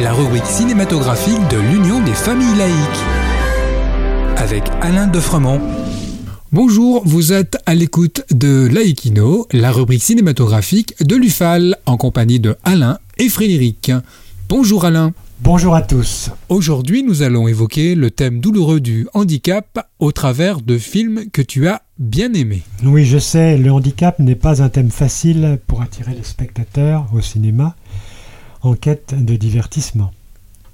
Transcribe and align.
La 0.00 0.14
rubrique 0.14 0.46
cinématographique 0.46 1.46
de 1.50 1.58
l'Union 1.58 2.02
des 2.02 2.14
familles 2.14 2.56
laïques. 2.56 2.74
Avec 4.38 4.64
Alain 4.80 5.06
Defremont. 5.06 5.60
Bonjour, 6.50 7.02
vous 7.04 7.34
êtes 7.34 7.58
à 7.66 7.74
l'écoute 7.74 8.24
de 8.30 8.66
Laïkino, 8.66 9.46
la 9.52 9.70
rubrique 9.70 10.02
cinématographique 10.02 10.94
de 11.04 11.14
l'UFAL, 11.14 11.76
en 11.84 11.98
compagnie 11.98 12.40
de 12.40 12.56
Alain 12.64 12.98
et 13.18 13.28
Frédéric. 13.28 13.92
Bonjour 14.48 14.86
Alain. 14.86 15.12
Bonjour 15.40 15.74
à 15.76 15.82
tous. 15.82 16.30
Aujourd'hui, 16.48 17.04
nous 17.04 17.22
allons 17.22 17.46
évoquer 17.46 17.94
le 17.94 18.10
thème 18.10 18.40
douloureux 18.40 18.80
du 18.80 19.06
handicap 19.14 19.86
au 19.98 20.10
travers 20.10 20.62
de 20.62 20.78
films 20.78 21.26
que 21.32 21.42
tu 21.42 21.68
as 21.68 21.82
bien 21.98 22.32
aimés. 22.32 22.62
Oui, 22.82 23.04
je 23.04 23.18
sais, 23.18 23.56
le 23.56 23.70
handicap 23.70 24.18
n'est 24.18 24.34
pas 24.34 24.62
un 24.62 24.68
thème 24.68 24.90
facile 24.90 25.60
pour 25.66 25.82
attirer 25.82 26.14
les 26.14 26.24
spectateurs 26.24 27.06
au 27.14 27.20
cinéma 27.20 27.76
en 28.62 28.74
quête 28.74 29.14
de 29.16 29.36
divertissement. 29.36 30.12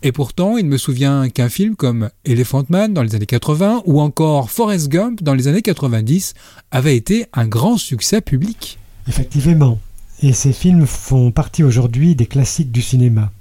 Et 0.02 0.12
pourtant, 0.12 0.58
il 0.58 0.66
me 0.66 0.76
souvient 0.76 1.30
qu'un 1.30 1.48
film 1.48 1.76
comme 1.76 2.10
Elephant 2.26 2.64
Man 2.68 2.92
dans 2.92 3.02
les 3.02 3.14
années 3.14 3.24
80 3.24 3.84
ou 3.86 4.00
encore 4.00 4.50
Forrest 4.50 4.88
Gump 4.88 5.22
dans 5.22 5.32
les 5.32 5.48
années 5.48 5.62
90 5.62 6.34
avait 6.70 6.96
été 6.96 7.24
un 7.32 7.46
grand 7.46 7.78
succès 7.78 8.20
public. 8.20 8.78
Effectivement, 9.08 9.78
et 10.22 10.32
ces 10.32 10.52
films 10.52 10.86
font 10.86 11.32
partie 11.32 11.62
aujourd'hui 11.62 12.14
des 12.14 12.26
classiques 12.26 12.70
du 12.70 12.82
cinéma. 12.82 13.32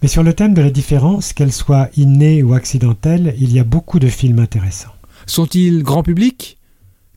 Mais 0.00 0.08
sur 0.08 0.22
le 0.22 0.32
thème 0.32 0.54
de 0.54 0.62
la 0.62 0.70
différence, 0.70 1.32
qu'elle 1.32 1.52
soit 1.52 1.90
innée 1.96 2.42
ou 2.42 2.54
accidentelle, 2.54 3.34
il 3.38 3.52
y 3.52 3.60
a 3.60 3.64
beaucoup 3.64 3.98
de 3.98 4.08
films 4.08 4.40
intéressants. 4.40 4.94
Sont-ils 5.26 5.82
grand 5.82 6.02
public? 6.02 6.58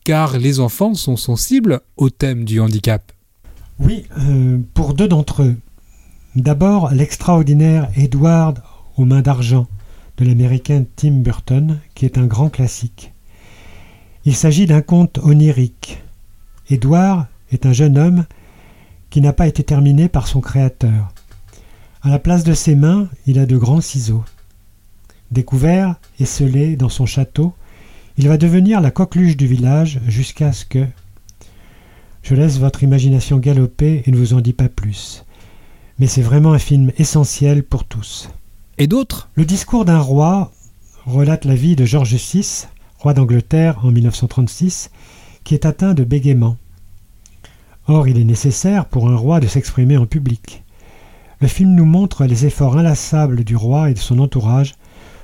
Car 0.04 0.38
les 0.38 0.60
enfants 0.60 0.94
sont 0.94 1.16
sensibles 1.16 1.80
au 1.96 2.10
thème 2.10 2.44
du 2.44 2.60
handicap. 2.60 3.10
Oui, 3.80 4.04
euh, 4.18 4.58
pour 4.74 4.94
deux 4.94 5.08
d'entre 5.08 5.42
eux. 5.42 5.56
D'abord, 6.36 6.90
l'extraordinaire 6.92 7.88
Edward 7.96 8.62
aux 8.98 9.06
mains 9.06 9.22
d'argent 9.22 9.66
de 10.18 10.26
l'américain 10.26 10.84
Tim 10.94 11.22
Burton, 11.22 11.78
qui 11.94 12.04
est 12.04 12.18
un 12.18 12.26
grand 12.26 12.50
classique. 12.50 13.14
Il 14.26 14.36
s'agit 14.36 14.66
d'un 14.66 14.82
conte 14.82 15.16
onirique. 15.16 16.02
Edward 16.68 17.24
est 17.52 17.64
un 17.64 17.72
jeune 17.72 17.96
homme 17.96 18.26
qui 19.08 19.22
n'a 19.22 19.32
pas 19.32 19.46
été 19.46 19.64
terminé 19.64 20.10
par 20.10 20.26
son 20.26 20.42
créateur. 20.42 21.14
À 22.02 22.10
la 22.10 22.18
place 22.18 22.44
de 22.44 22.52
ses 22.52 22.74
mains, 22.74 23.08
il 23.26 23.38
a 23.38 23.46
de 23.46 23.56
grands 23.56 23.80
ciseaux. 23.80 24.24
Découvert 25.30 25.94
et 26.20 26.26
scellé 26.26 26.76
dans 26.76 26.90
son 26.90 27.06
château, 27.06 27.54
il 28.18 28.28
va 28.28 28.36
devenir 28.36 28.82
la 28.82 28.90
coqueluche 28.90 29.38
du 29.38 29.46
village 29.46 30.00
jusqu'à 30.06 30.52
ce 30.52 30.66
que... 30.66 30.86
Je 32.22 32.34
laisse 32.34 32.58
votre 32.58 32.82
imagination 32.82 33.38
galoper 33.38 34.02
et 34.04 34.10
ne 34.10 34.18
vous 34.18 34.34
en 34.34 34.42
dis 34.42 34.52
pas 34.52 34.68
plus. 34.68 35.25
Mais 35.98 36.06
c'est 36.06 36.22
vraiment 36.22 36.52
un 36.52 36.58
film 36.58 36.92
essentiel 36.98 37.62
pour 37.62 37.84
tous. 37.84 38.28
Et 38.78 38.86
d'autres? 38.86 39.30
Le 39.34 39.46
discours 39.46 39.84
d'un 39.86 39.98
roi 39.98 40.52
relate 41.06 41.46
la 41.46 41.54
vie 41.54 41.76
de 41.76 41.86
George 41.86 42.14
VI, 42.14 42.66
roi 42.98 43.14
d'Angleterre 43.14 43.78
en 43.82 43.90
1936, 43.90 44.90
qui 45.44 45.54
est 45.54 45.64
atteint 45.64 45.94
de 45.94 46.04
bégaiement. 46.04 46.56
Or, 47.86 48.08
il 48.08 48.18
est 48.18 48.24
nécessaire 48.24 48.86
pour 48.86 49.08
un 49.08 49.16
roi 49.16 49.40
de 49.40 49.46
s'exprimer 49.46 49.96
en 49.96 50.06
public. 50.06 50.64
Le 51.40 51.48
film 51.48 51.74
nous 51.74 51.84
montre 51.84 52.24
les 52.24 52.44
efforts 52.44 52.76
inlassables 52.76 53.44
du 53.44 53.56
roi 53.56 53.90
et 53.90 53.94
de 53.94 53.98
son 53.98 54.18
entourage 54.18 54.74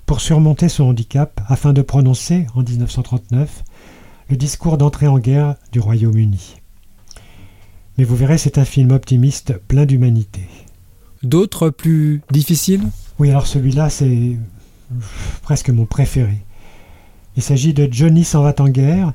pour 0.07 0.21
surmonter 0.21 0.69
son 0.69 0.85
handicap 0.85 1.41
afin 1.49 1.73
de 1.73 1.83
prononcer, 1.83 2.47
en 2.55 2.63
1939, 2.63 3.65
le 4.31 4.37
discours 4.37 4.79
d'entrée 4.79 5.09
en 5.09 5.19
guerre 5.19 5.57
du 5.73 5.81
Royaume-Uni. 5.81 6.57
Mais 7.99 8.05
vous 8.05 8.17
verrez, 8.17 8.39
c'est 8.39 8.59
un 8.59 8.65
film 8.65 8.91
optimiste 8.93 9.59
plein 9.69 9.85
d'humanité. 9.85 10.49
D'autres 11.23 11.71
plus 11.71 12.21
difficiles? 12.33 12.89
Oui, 13.19 13.31
alors 13.31 13.47
celui-là, 13.47 13.91
c'est 13.91 14.37
presque 15.43 15.71
mon 15.71 15.87
préféré. 15.87 16.39
Il 17.37 17.43
s'agit 17.43 17.73
de 17.75 17.89
Johnny 17.91 18.25
s'en 18.25 18.43
va 18.43 18.55
en 18.59 18.69
guerre, 18.69 19.13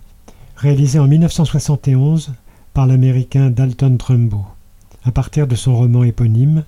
réalisé 0.56 1.00
en 1.00 1.08
1971 1.08 2.34
par 2.74 2.88
l'américain 2.88 3.50
Dalton 3.50 3.98
Trumbo, 3.98 4.46
à 5.04 5.12
partir 5.12 5.48
de 5.48 5.56
son 5.56 5.76
roman 5.76 6.04
éponyme, 6.04 6.64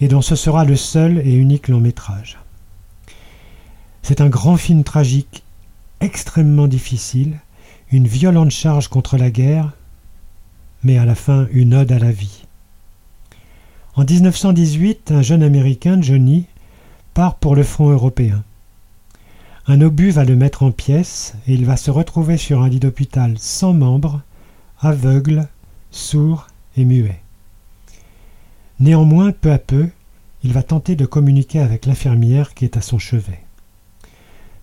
et 0.00 0.08
dont 0.08 0.22
ce 0.22 0.34
sera 0.34 0.64
le 0.64 0.76
seul 0.76 1.18
et 1.18 1.34
unique 1.34 1.68
long 1.68 1.80
métrage. 1.80 2.38
C'est 4.02 4.20
un 4.20 4.28
grand 4.28 4.56
film 4.56 4.82
tragique, 4.82 5.44
extrêmement 6.00 6.68
difficile, 6.68 7.38
une 7.92 8.08
violente 8.08 8.50
charge 8.50 8.88
contre 8.88 9.16
la 9.16 9.30
guerre, 9.30 9.72
mais 10.82 10.98
à 10.98 11.04
la 11.04 11.14
fin 11.14 11.46
une 11.52 11.74
ode 11.74 11.92
à 11.92 11.98
la 11.98 12.10
vie. 12.10 12.44
En 13.96 14.04
1918, 14.04 15.12
un 15.12 15.22
jeune 15.22 15.44
Américain, 15.44 16.02
Johnny, 16.02 16.46
part 17.14 17.36
pour 17.36 17.54
le 17.54 17.62
front 17.62 17.90
européen. 17.90 18.42
Un 19.68 19.80
obus 19.80 20.10
va 20.10 20.24
le 20.24 20.34
mettre 20.34 20.64
en 20.64 20.72
pièces 20.72 21.34
et 21.46 21.54
il 21.54 21.64
va 21.64 21.76
se 21.76 21.92
retrouver 21.92 22.36
sur 22.36 22.62
un 22.62 22.68
lit 22.68 22.80
d'hôpital 22.80 23.36
sans 23.38 23.72
membres, 23.72 24.20
aveugle, 24.80 25.46
sourd 25.92 26.48
et 26.76 26.84
muet. 26.84 27.20
Néanmoins, 28.80 29.30
peu 29.30 29.52
à 29.52 29.58
peu, 29.58 29.88
il 30.42 30.52
va 30.52 30.64
tenter 30.64 30.96
de 30.96 31.06
communiquer 31.06 31.60
avec 31.60 31.86
l'infirmière 31.86 32.54
qui 32.54 32.64
est 32.64 32.76
à 32.76 32.80
son 32.80 32.98
chevet. 32.98 33.44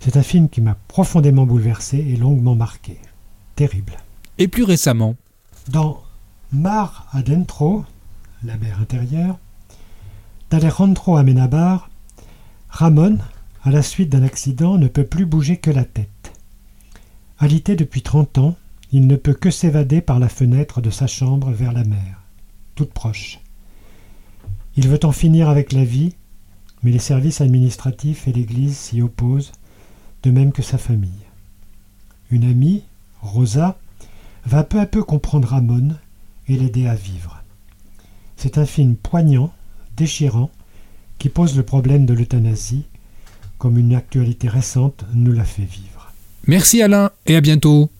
C'est 0.01 0.17
un 0.17 0.23
film 0.23 0.49
qui 0.49 0.59
m'a 0.59 0.75
profondément 0.89 1.45
bouleversé 1.45 1.97
et 1.97 2.17
longuement 2.17 2.55
marqué. 2.55 2.97
Terrible. 3.55 3.93
Et 4.37 4.49
plus 4.49 4.63
récemment? 4.63 5.15
Dans 5.69 6.01
Mar 6.51 7.07
Adentro, 7.13 7.85
la 8.43 8.57
mer 8.57 8.79
intérieure, 8.79 9.37
d'Alejandro 10.49 11.17
Amenabar, 11.17 11.89
Ramon, 12.69 13.19
à 13.63 13.71
la 13.71 13.83
suite 13.83 14.09
d'un 14.09 14.23
accident, 14.23 14.77
ne 14.77 14.87
peut 14.87 15.05
plus 15.05 15.25
bouger 15.25 15.57
que 15.57 15.71
la 15.71 15.85
tête. 15.85 16.33
Alité 17.37 17.75
depuis 17.75 18.01
trente 18.01 18.37
ans, 18.37 18.55
il 18.91 19.07
ne 19.07 19.15
peut 19.15 19.33
que 19.33 19.51
s'évader 19.51 20.01
par 20.01 20.19
la 20.19 20.29
fenêtre 20.29 20.81
de 20.81 20.89
sa 20.89 21.07
chambre 21.07 21.51
vers 21.51 21.73
la 21.73 21.83
mer, 21.83 22.21
toute 22.75 22.91
proche. 22.91 23.39
Il 24.75 24.87
veut 24.87 25.03
en 25.03 25.11
finir 25.11 25.49
avec 25.49 25.71
la 25.71 25.83
vie, 25.83 26.15
mais 26.83 26.91
les 26.91 26.99
services 26.99 27.41
administratifs 27.41 28.27
et 28.27 28.33
l'Église 28.33 28.77
s'y 28.77 29.01
opposent, 29.01 29.51
de 30.23 30.31
même 30.31 30.51
que 30.51 30.61
sa 30.61 30.77
famille. 30.77 31.11
Une 32.31 32.43
amie, 32.43 32.83
Rosa, 33.21 33.77
va 34.45 34.63
peu 34.63 34.79
à 34.79 34.85
peu 34.85 35.03
comprendre 35.03 35.49
Ramon 35.49 35.95
et 36.47 36.57
l'aider 36.57 36.87
à 36.87 36.95
vivre. 36.95 37.40
C'est 38.41 38.57
un 38.57 38.65
film 38.65 38.95
poignant, 38.95 39.53
déchirant, 39.95 40.49
qui 41.19 41.29
pose 41.29 41.55
le 41.55 41.61
problème 41.61 42.07
de 42.07 42.15
l'euthanasie, 42.15 42.81
comme 43.59 43.77
une 43.77 43.93
actualité 43.93 44.47
récente 44.47 45.05
nous 45.13 45.31
l'a 45.31 45.43
fait 45.43 45.61
vivre. 45.61 46.11
Merci 46.47 46.81
Alain 46.81 47.11
et 47.27 47.35
à 47.35 47.41
bientôt. 47.41 47.91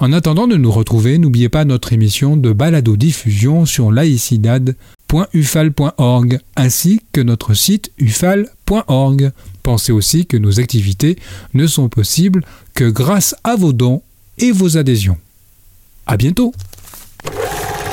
En 0.00 0.12
attendant 0.12 0.48
de 0.48 0.56
nous 0.56 0.72
retrouver, 0.72 1.18
n'oubliez 1.18 1.48
pas 1.48 1.64
notre 1.64 1.92
émission 1.92 2.36
de 2.36 2.52
balado 2.52 2.96
diffusion 2.96 3.66
sur 3.66 3.92
laicidad.ufal.org 3.92 6.40
ainsi 6.56 7.00
que 7.12 7.20
notre 7.20 7.54
site 7.54 7.92
ufal.org. 7.98 9.30
Pensez 9.62 9.92
aussi 9.92 10.26
que 10.26 10.36
nos 10.36 10.58
activités 10.58 11.16
ne 11.52 11.68
sont 11.68 11.88
possibles 11.88 12.44
que 12.74 12.90
grâce 12.90 13.36
à 13.44 13.54
vos 13.54 13.72
dons 13.72 14.02
et 14.38 14.50
vos 14.50 14.76
adhésions. 14.76 15.18
À 16.06 16.16
bientôt. 16.16 16.52